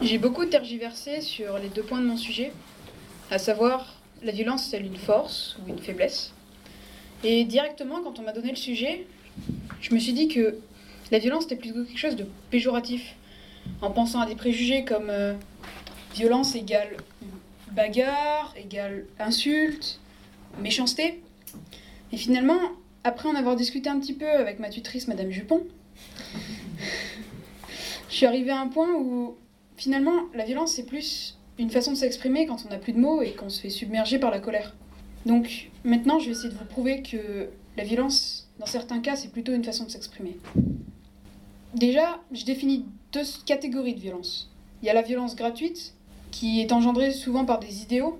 [0.00, 2.52] J'ai beaucoup tergiversé sur les deux points de mon sujet,
[3.32, 6.32] à savoir la violence est-elle une force ou une faiblesse
[7.24, 9.08] Et directement, quand on m'a donné le sujet,
[9.80, 10.56] je me suis dit que
[11.10, 13.16] la violence était plutôt quelque chose de péjoratif,
[13.82, 15.34] en pensant à des préjugés comme euh,
[16.14, 16.96] violence égale
[17.72, 19.98] bagarre, égale insulte,
[20.60, 21.20] méchanceté.
[22.12, 22.60] Et finalement,
[23.02, 25.66] après en avoir discuté un petit peu avec ma tutrice, Madame Jupon,
[28.08, 29.36] je suis arrivée à un point où
[29.78, 33.22] finalement la violence c'est plus une façon de s'exprimer quand on n'a plus de mots
[33.22, 34.76] et qu'on se fait submerger par la colère.
[35.24, 39.30] Donc maintenant je vais essayer de vous prouver que la violence, dans certains cas, c'est
[39.30, 40.36] plutôt une façon de s'exprimer.
[41.74, 44.50] Déjà, je définis deux catégories de violence.
[44.82, 45.94] Il y a la violence gratuite,
[46.32, 48.18] qui est engendrée souvent par des idéaux,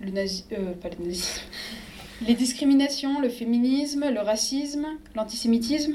[0.00, 1.40] le nazi, euh, pas le nazisme,
[2.26, 5.94] les discriminations, le féminisme, le racisme, l'antisémitisme,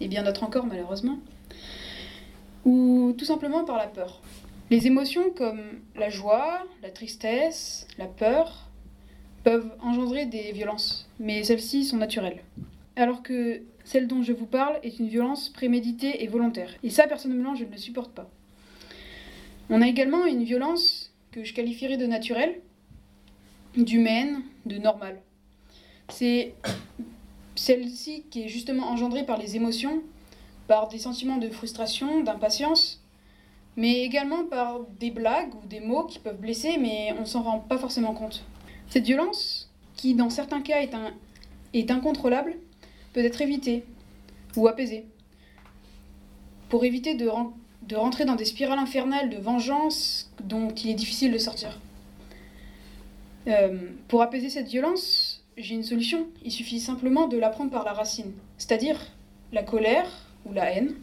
[0.00, 1.18] et bien d'autres encore malheureusement,
[2.66, 4.20] ou tout simplement par la peur.
[4.72, 5.60] Les émotions comme
[5.96, 8.70] la joie, la tristesse, la peur
[9.44, 12.42] peuvent engendrer des violences, mais celles-ci sont naturelles.
[12.96, 16.70] Alors que celle dont je vous parle est une violence préméditée et volontaire.
[16.82, 18.30] Et ça, personnellement, je ne le supporte pas.
[19.68, 22.58] On a également une violence que je qualifierais de naturelle,
[23.76, 25.20] d'humaine, de normale.
[26.08, 26.54] C'est
[27.56, 30.02] celle-ci qui est justement engendrée par les émotions,
[30.66, 33.01] par des sentiments de frustration, d'impatience,
[33.76, 37.58] mais également par des blagues ou des mots qui peuvent blesser, mais on s'en rend
[37.60, 38.44] pas forcément compte.
[38.88, 40.94] Cette violence, qui dans certains cas est,
[41.72, 42.56] est incontrôlable,
[43.12, 43.84] peut être évitée
[44.56, 45.06] ou apaisée.
[46.68, 47.30] Pour éviter de,
[47.82, 51.80] de rentrer dans des spirales infernales de vengeance dont il est difficile de sortir.
[53.46, 56.26] Euh, pour apaiser cette violence, j'ai une solution.
[56.44, 58.98] Il suffit simplement de la prendre par la racine, c'est-à-dire
[59.52, 60.08] la colère
[60.46, 60.94] ou la haine,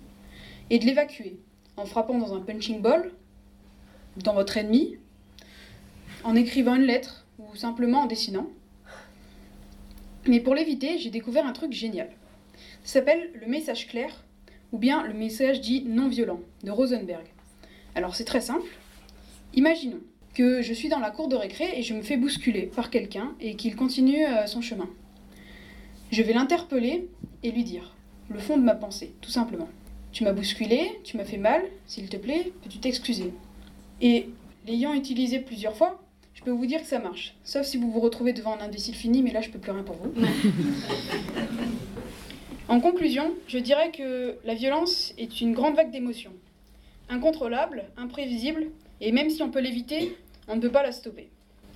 [0.69, 1.39] et de l'évacuer
[1.79, 3.11] en frappant dans un punching ball,
[4.17, 4.97] dans votre ennemi,
[6.23, 8.47] en écrivant une lettre ou simplement en dessinant.
[10.27, 12.09] Mais pour l'éviter, j'ai découvert un truc génial.
[12.83, 14.25] Ça s'appelle le message clair
[14.71, 17.25] ou bien le message dit non violent de Rosenberg.
[17.95, 18.67] Alors c'est très simple.
[19.53, 20.01] Imaginons
[20.33, 23.33] que je suis dans la cour de récré et je me fais bousculer par quelqu'un
[23.39, 24.89] et qu'il continue euh, son chemin.
[26.11, 27.07] Je vais l'interpeller
[27.43, 27.95] et lui dire
[28.29, 29.69] le fond de ma pensée, tout simplement.
[30.11, 33.31] Tu m'as bousculé, tu m'as fait mal, s'il te plaît, peux-tu t'excuser?
[34.01, 34.29] Et
[34.65, 36.01] l'ayant utilisé plusieurs fois,
[36.33, 37.35] je peux vous dire que ça marche.
[37.43, 39.83] Sauf si vous vous retrouvez devant un imbécile fini, mais là je peux plus rien
[39.83, 40.13] pour vous.
[42.67, 46.33] en conclusion, je dirais que la violence est une grande vague d'émotions.
[47.09, 48.67] Incontrôlable, imprévisible,
[49.01, 50.15] et même si on peut l'éviter,
[50.47, 51.29] on ne peut pas la stopper.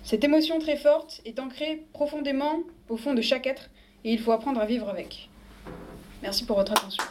[0.03, 3.69] Cette émotion très forte est ancrée profondément au fond de chaque être
[4.03, 5.29] et il faut apprendre à vivre avec.
[6.21, 7.03] Merci pour votre attention.